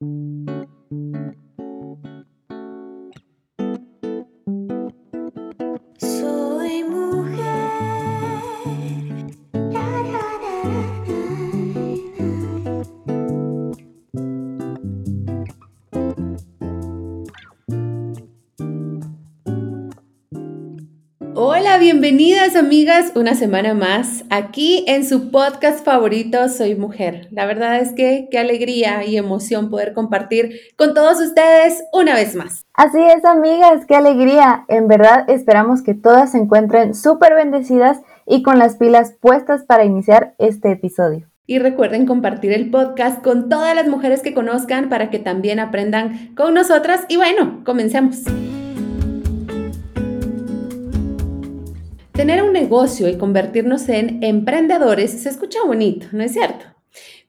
[0.00, 0.49] Thank you.
[21.80, 27.28] Bienvenidas amigas una semana más aquí en su podcast favorito Soy Mujer.
[27.30, 32.36] La verdad es que qué alegría y emoción poder compartir con todos ustedes una vez
[32.36, 32.66] más.
[32.74, 34.66] Así es amigas, qué alegría.
[34.68, 39.86] En verdad esperamos que todas se encuentren súper bendecidas y con las pilas puestas para
[39.86, 41.28] iniciar este episodio.
[41.46, 46.34] Y recuerden compartir el podcast con todas las mujeres que conozcan para que también aprendan
[46.36, 47.06] con nosotras.
[47.08, 48.24] Y bueno, comencemos.
[52.20, 56.66] Tener un negocio y convertirnos en emprendedores se escucha bonito, ¿no es cierto?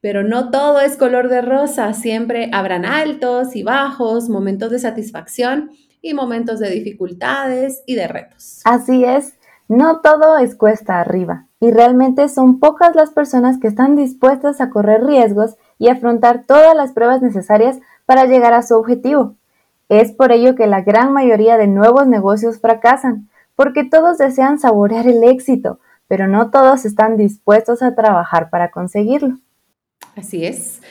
[0.01, 5.71] Pero no todo es color de rosa, siempre habrán altos y bajos, momentos de satisfacción
[6.01, 8.59] y momentos de dificultades y de retos.
[8.65, 9.35] Así es,
[9.69, 14.69] no todo es cuesta arriba y realmente son pocas las personas que están dispuestas a
[14.69, 19.37] correr riesgos y afrontar todas las pruebas necesarias para llegar a su objetivo.
[19.87, 25.07] Es por ello que la gran mayoría de nuevos negocios fracasan, porque todos desean saborear
[25.07, 29.37] el éxito, pero no todos están dispuestos a trabajar para conseguirlo.
[30.15, 30.81] Así es.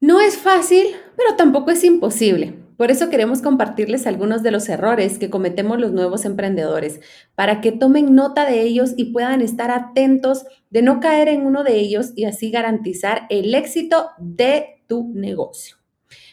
[0.00, 2.58] No es fácil, pero tampoco es imposible.
[2.80, 7.00] Por eso queremos compartirles algunos de los errores que cometemos los nuevos emprendedores,
[7.34, 11.62] para que tomen nota de ellos y puedan estar atentos de no caer en uno
[11.62, 15.76] de ellos y así garantizar el éxito de tu negocio.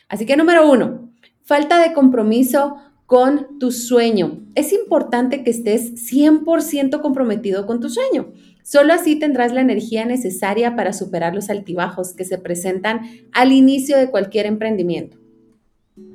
[0.08, 1.12] Así que número uno,
[1.44, 4.42] falta de compromiso con tu sueño.
[4.54, 8.34] Es importante que estés 100% comprometido con tu sueño.
[8.64, 13.98] Solo así tendrás la energía necesaria para superar los altibajos que se presentan al inicio
[13.98, 15.18] de cualquier emprendimiento.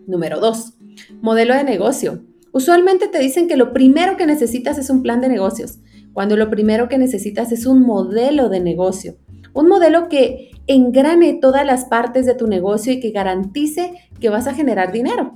[0.06, 0.74] Número 2.
[1.22, 2.24] Modelo de negocio.
[2.52, 5.78] Usualmente te dicen que lo primero que necesitas es un plan de negocios,
[6.12, 9.16] cuando lo primero que necesitas es un modelo de negocio.
[9.54, 14.46] Un modelo que engrane todas las partes de tu negocio y que garantice que vas
[14.46, 15.32] a generar dinero.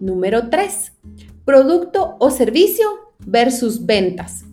[0.00, 0.92] Número 3.
[1.44, 2.86] Producto o servicio
[3.26, 4.44] versus ventas.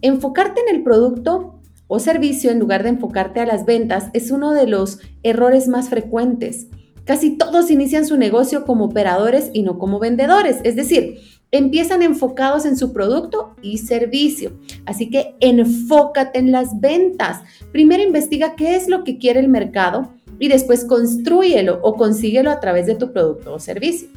[0.00, 4.52] Enfocarte en el producto o servicio en lugar de enfocarte a las ventas es uno
[4.52, 6.68] de los errores más frecuentes.
[7.04, 11.18] Casi todos inician su negocio como operadores y no como vendedores, es decir,
[11.50, 14.52] empiezan enfocados en su producto y servicio.
[14.86, 17.42] Así que enfócate en las ventas.
[17.72, 22.58] Primero investiga qué es lo que quiere el mercado y después construyelo o consíguelo a
[22.58, 24.08] través de tu producto o servicio.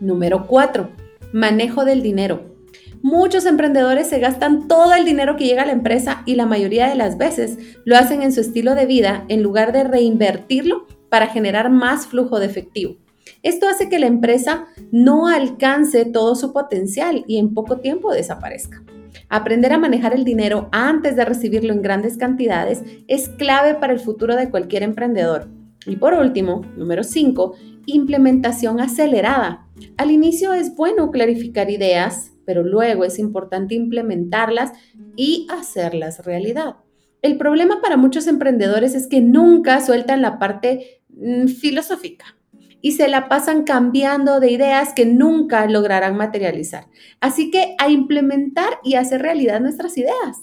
[0.00, 0.90] Número 4.
[1.32, 2.54] Manejo del dinero.
[3.02, 6.88] Muchos emprendedores se gastan todo el dinero que llega a la empresa y la mayoría
[6.88, 11.26] de las veces lo hacen en su estilo de vida en lugar de reinvertirlo para
[11.26, 12.96] generar más flujo de efectivo.
[13.42, 18.82] Esto hace que la empresa no alcance todo su potencial y en poco tiempo desaparezca.
[19.28, 24.00] Aprender a manejar el dinero antes de recibirlo en grandes cantidades es clave para el
[24.00, 25.48] futuro de cualquier emprendedor.
[25.86, 27.54] Y por último, número 5,
[27.86, 29.63] implementación acelerada.
[29.96, 34.72] Al inicio es bueno clarificar ideas, pero luego es importante implementarlas
[35.16, 36.76] y hacerlas realidad.
[37.22, 42.36] El problema para muchos emprendedores es que nunca sueltan la parte mm, filosófica
[42.82, 46.84] y se la pasan cambiando de ideas que nunca lograrán materializar.
[47.20, 50.42] Así que a implementar y hacer realidad nuestras ideas.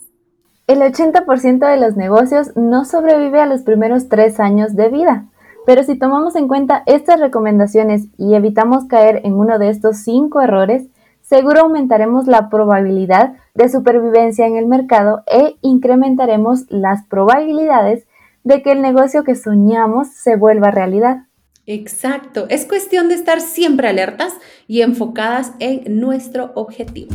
[0.66, 5.30] El 80% de los negocios no sobrevive a los primeros tres años de vida.
[5.66, 10.42] Pero si tomamos en cuenta estas recomendaciones y evitamos caer en uno de estos cinco
[10.42, 10.88] errores,
[11.22, 18.08] seguro aumentaremos la probabilidad de supervivencia en el mercado e incrementaremos las probabilidades
[18.44, 21.28] de que el negocio que soñamos se vuelva realidad.
[21.68, 24.34] Exacto, es cuestión de estar siempre alertas
[24.68, 27.12] y enfocadas en nuestro objetivo.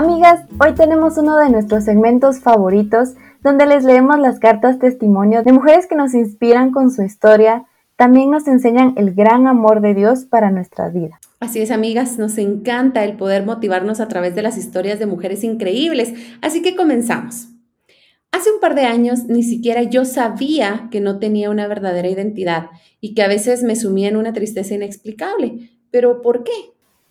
[0.00, 5.52] Amigas, hoy tenemos uno de nuestros segmentos favoritos donde les leemos las cartas testimonio de
[5.52, 7.66] mujeres que nos inspiran con su historia,
[7.96, 11.18] también nos enseñan el gran amor de Dios para nuestra vida.
[11.40, 15.42] Así es, amigas, nos encanta el poder motivarnos a través de las historias de mujeres
[15.42, 17.48] increíbles, así que comenzamos.
[18.30, 22.66] Hace un par de años ni siquiera yo sabía que no tenía una verdadera identidad
[23.00, 25.70] y que a veces me sumía en una tristeza inexplicable.
[25.90, 26.52] ¿Pero por qué?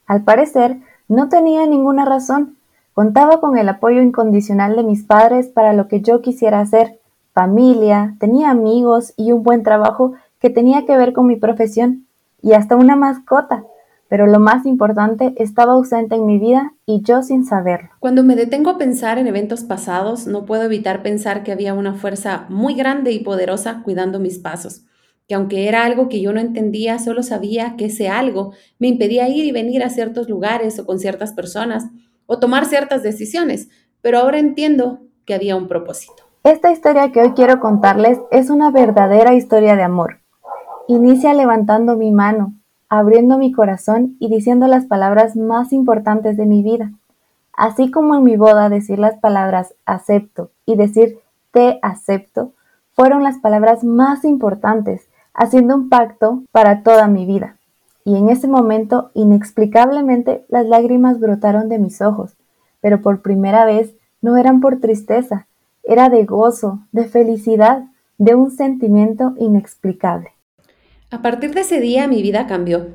[0.05, 0.77] Al parecer,
[1.09, 2.56] no tenía ninguna razón.
[2.97, 6.99] Contaba con el apoyo incondicional de mis padres para lo que yo quisiera hacer,
[7.31, 12.07] familia, tenía amigos y un buen trabajo que tenía que ver con mi profesión,
[12.41, 13.63] y hasta una mascota.
[14.09, 17.89] pero lo más importante estaba ausente en mi vida y yo sin saberlo.
[17.99, 21.93] Cuando me detengo a pensar en eventos pasados, no puedo evitar pensar que había una
[21.93, 24.85] fuerza muy grande y poderosa cuidando mis pasos,
[25.27, 29.29] que aunque era algo que yo no entendía, solo sabía que ese algo me impedía
[29.29, 31.91] ir y venir a ciertos lugares o con ciertas personas
[32.27, 33.69] o tomar ciertas decisiones,
[34.01, 36.23] pero ahora entiendo que había un propósito.
[36.43, 40.19] Esta historia que hoy quiero contarles es una verdadera historia de amor.
[40.87, 42.53] Inicia levantando mi mano,
[42.87, 46.91] abriendo mi corazón y diciendo las palabras más importantes de mi vida.
[47.51, 51.19] Así como en mi boda decir las palabras acepto y decir
[51.51, 52.53] te acepto,
[52.93, 57.56] fueron las palabras más importantes, haciendo un pacto para toda mi vida.
[58.07, 62.37] Y en ese momento, inexplicablemente, las lágrimas brotaron de mis ojos,
[62.79, 65.49] pero por primera vez no eran por tristeza,
[65.83, 67.83] era de gozo, de felicidad,
[68.17, 70.29] de un sentimiento inexplicable.
[71.11, 72.91] A partir de ese día mi vida cambió.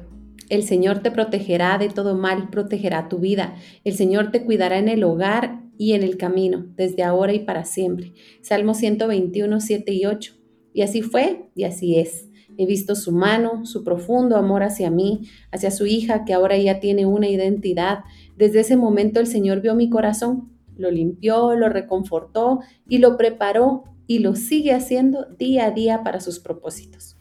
[0.49, 3.55] El Señor te protegerá de todo mal, protegerá tu vida.
[3.85, 7.67] El Señor te cuidará en el hogar y en el camino, desde ahora y para
[7.67, 8.15] siempre.
[8.41, 10.33] Salmo 121, 7 y 8.
[10.73, 12.32] Y así fue y así es.
[12.59, 16.81] He visto su mano, su profundo amor hacia mí, hacia su hija que ahora ya
[16.81, 18.01] tiene una identidad.
[18.37, 23.85] Desde ese momento el Señor vio mi corazón, lo limpió, lo reconfortó y lo preparó
[24.07, 27.17] y lo sigue haciendo día a día para sus propósitos.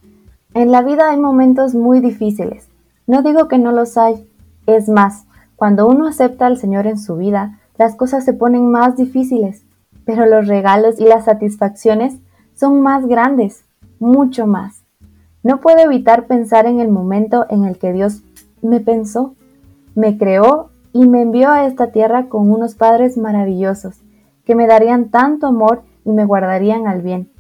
[0.54, 2.70] En la vida hay momentos muy difíciles.
[3.08, 4.28] No digo que no los hay.
[4.66, 5.26] Es más,
[5.56, 9.64] cuando uno acepta al Señor en su vida, las cosas se ponen más difíciles,
[10.06, 12.18] pero los regalos y las satisfacciones
[12.54, 13.64] son más grandes,
[14.00, 14.81] mucho más.
[15.44, 18.24] No puedo evitar pensar en el momento en el que Dios
[18.62, 19.36] me pensó,
[19.96, 24.02] me creó y me envió a esta tierra con unos padres maravillosos,
[24.46, 27.32] que me darían tanto amor y me guardarían al bien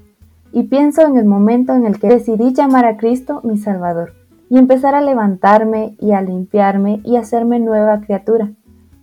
[0.54, 4.14] y pienso en el momento en el que decidí llamar a Cristo mi Salvador
[4.50, 8.52] y empezar a levantarme y a limpiarme y hacerme nueva criatura.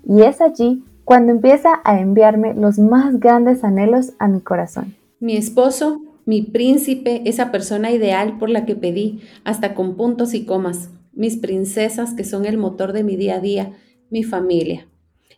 [0.05, 4.95] Y es allí cuando empieza a enviarme los más grandes anhelos a mi corazón.
[5.21, 10.45] Mi esposo, mi príncipe, esa persona ideal por la que pedí, hasta con puntos y
[10.45, 13.73] comas, mis princesas que son el motor de mi día a día,
[14.11, 14.87] mi familia.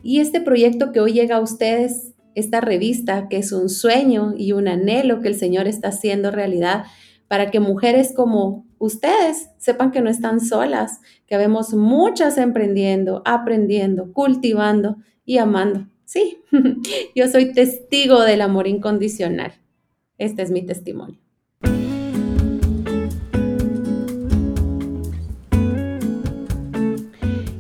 [0.03, 4.51] Y este proyecto que hoy llega a ustedes esta revista, que es un sueño y
[4.51, 6.87] un anhelo que el Señor está haciendo realidad
[7.29, 14.13] para que mujeres como ustedes sepan que no están solas, que vemos muchas emprendiendo, aprendiendo,
[14.13, 15.87] cultivando y amando.
[16.05, 16.39] Sí,
[17.15, 19.60] yo soy testigo del amor incondicional.
[20.21, 21.17] Este es mi testimonio.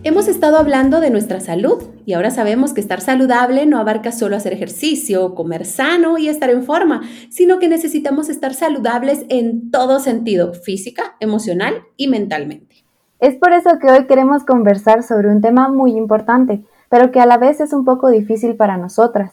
[0.03, 4.37] Hemos estado hablando de nuestra salud y ahora sabemos que estar saludable no abarca solo
[4.37, 9.99] hacer ejercicio, comer sano y estar en forma, sino que necesitamos estar saludables en todo
[9.99, 12.85] sentido, física, emocional y mentalmente.
[13.21, 17.27] Es por eso que hoy queremos conversar sobre un tema muy importante, pero que a
[17.27, 19.33] la vez es un poco difícil para nosotras.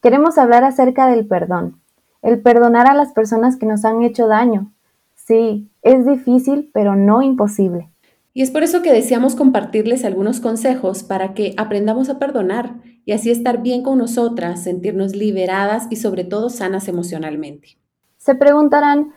[0.00, 1.81] Queremos hablar acerca del perdón,
[2.22, 4.72] el perdonar a las personas que nos han hecho daño.
[5.14, 7.90] Sí, es difícil, pero no imposible.
[8.34, 13.12] Y es por eso que deseamos compartirles algunos consejos para que aprendamos a perdonar y
[13.12, 17.76] así estar bien con nosotras, sentirnos liberadas y sobre todo sanas emocionalmente.
[18.16, 19.12] Se preguntarán,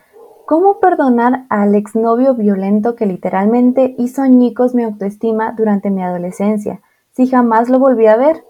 [0.46, 6.82] ¿cómo perdonar al exnovio violento que literalmente hizo añicos mi autoestima durante mi adolescencia,
[7.12, 8.44] si jamás lo volví a ver?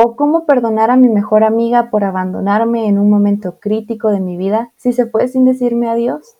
[0.00, 4.36] ¿O cómo perdonar a mi mejor amiga por abandonarme en un momento crítico de mi
[4.36, 6.36] vida si se fue sin decirme adiós?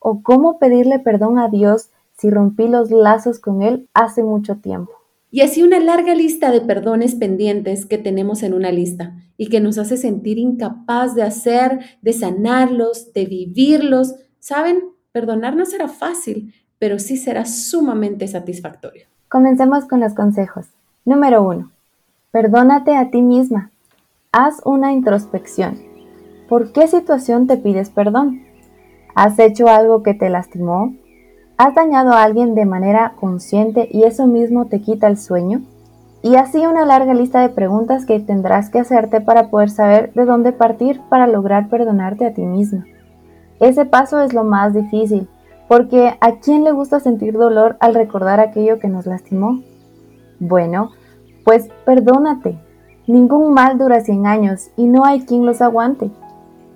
[0.00, 4.90] ¿O cómo pedirle perdón a Dios si rompí los lazos con Él hace mucho tiempo.
[5.30, 9.60] Y así una larga lista de perdones pendientes que tenemos en una lista y que
[9.60, 14.16] nos hace sentir incapaz de hacer, de sanarlos, de vivirlos.
[14.40, 14.82] ¿Saben?
[15.12, 19.06] Perdonar no será fácil, pero sí será sumamente satisfactorio.
[19.28, 20.66] Comencemos con los consejos.
[21.04, 21.73] Número uno.
[22.34, 23.70] Perdónate a ti misma.
[24.32, 25.78] Haz una introspección.
[26.48, 28.42] ¿Por qué situación te pides perdón?
[29.14, 30.96] ¿Has hecho algo que te lastimó?
[31.58, 35.62] ¿Has dañado a alguien de manera consciente y eso mismo te quita el sueño?
[36.22, 40.24] Y así una larga lista de preguntas que tendrás que hacerte para poder saber de
[40.24, 42.84] dónde partir para lograr perdonarte a ti misma.
[43.60, 45.28] Ese paso es lo más difícil,
[45.68, 49.60] porque ¿a quién le gusta sentir dolor al recordar aquello que nos lastimó?
[50.40, 50.90] Bueno,
[51.44, 52.58] pues perdónate.
[53.06, 56.10] Ningún mal dura 100 años y no hay quien los aguante.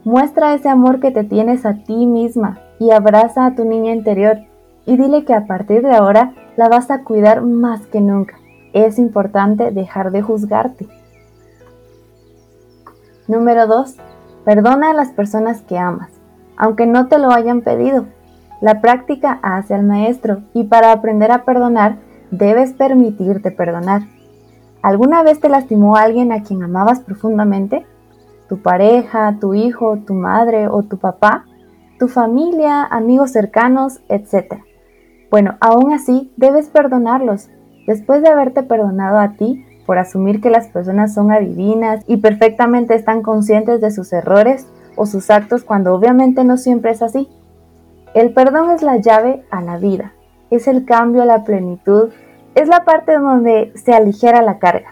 [0.05, 4.39] Muestra ese amor que te tienes a ti misma y abraza a tu niña interior
[4.87, 8.37] y dile que a partir de ahora la vas a cuidar más que nunca.
[8.73, 10.87] Es importante dejar de juzgarte.
[13.27, 13.97] Número 2.
[14.45, 16.11] Perdona a las personas que amas,
[16.57, 18.07] aunque no te lo hayan pedido.
[18.61, 21.97] La práctica hace al maestro y para aprender a perdonar
[22.31, 24.03] debes permitirte perdonar.
[24.83, 27.85] ¿Alguna vez te lastimó alguien a quien amabas profundamente?
[28.49, 31.47] ¿Tu pareja, tu hijo, tu madre o tu papá?
[31.99, 34.63] ¿Tu familia, amigos cercanos, etcétera?
[35.31, 37.51] Bueno, aún así debes perdonarlos.
[37.87, 42.95] Después de haberte perdonado a ti por asumir que las personas son adivinas y perfectamente
[42.95, 44.67] están conscientes de sus errores
[44.97, 47.29] o sus actos cuando obviamente no siempre es así.
[48.15, 50.13] El perdón es la llave a la vida,
[50.51, 52.11] es el cambio a la plenitud
[52.59, 54.89] es la parte donde se aligera la carga.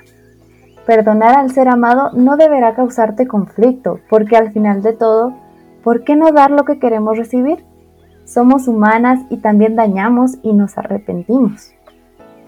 [0.87, 5.35] Perdonar al ser amado no deberá causarte conflicto, porque al final de todo,
[5.83, 7.65] ¿por qué no dar lo que queremos recibir?
[8.25, 11.73] Somos humanas y también dañamos y nos arrepentimos.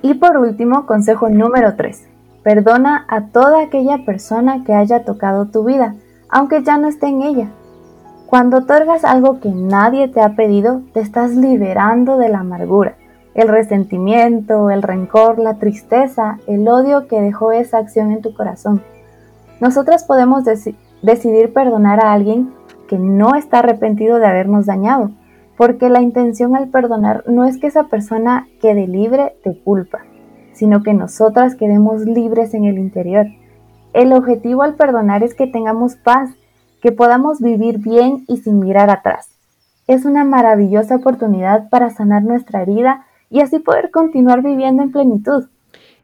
[0.03, 2.09] Y por último, consejo número 3.
[2.45, 5.97] Perdona a toda aquella persona que haya tocado tu vida,
[6.29, 7.49] aunque ya no esté en ella.
[8.27, 12.95] Cuando otorgas algo que nadie te ha pedido, te estás liberando de la amargura
[13.39, 18.83] el resentimiento, el rencor, la tristeza, el odio que dejó esa acción en tu corazón.
[19.61, 20.43] Nosotras podemos
[21.03, 22.53] decidir perdonar a alguien
[22.89, 25.13] que no está arrepentido de habernos dañado,
[25.57, 30.01] porque la intención al perdonar no es que esa persona quede libre de culpa,
[30.53, 33.27] sino que nosotras quedemos libres en el interior.
[33.93, 36.31] El objetivo al perdonar es que tengamos paz,
[36.83, 39.29] que podamos vivir bien y sin mirar atrás.
[39.87, 45.47] Es una maravillosa oportunidad para sanar nuestra herida y así poder continuar viviendo en plenitud.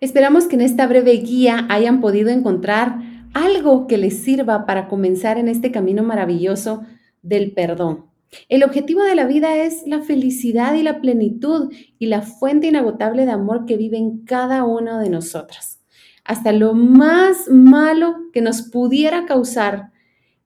[0.00, 2.98] Esperamos que en esta breve guía hayan podido encontrar
[3.32, 6.82] algo que les sirva para comenzar en este camino maravilloso
[7.22, 8.06] del perdón.
[8.48, 13.26] El objetivo de la vida es la felicidad y la plenitud y la fuente inagotable
[13.26, 15.80] de amor que vive en cada uno de nosotras.
[16.24, 19.90] Hasta lo más malo que nos pudiera causar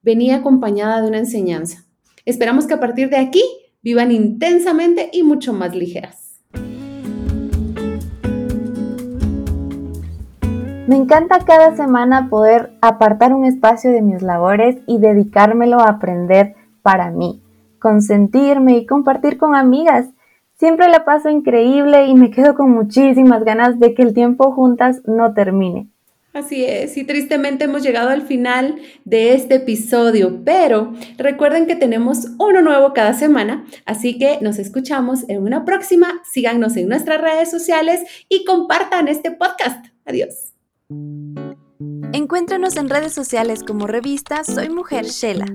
[0.01, 1.85] venía acompañada de una enseñanza.
[2.25, 3.43] Esperamos que a partir de aquí
[3.81, 6.28] vivan intensamente y mucho más ligeras.
[10.89, 16.55] Me encanta cada semana poder apartar un espacio de mis labores y dedicármelo a aprender
[16.81, 17.43] para mí,
[17.77, 20.07] consentirme y compartir con amigas.
[20.57, 25.03] Siempre la paso increíble y me quedo con muchísimas ganas de que el tiempo juntas
[25.05, 25.89] no termine.
[26.33, 32.29] Así es, y tristemente hemos llegado al final de este episodio, pero recuerden que tenemos
[32.39, 36.19] uno nuevo cada semana, así que nos escuchamos en una próxima.
[36.31, 39.85] Síganos en nuestras redes sociales y compartan este podcast.
[40.03, 40.48] Adiós.
[42.13, 45.45] Encuéntranos en redes sociales como revista Soy Mujer Shela.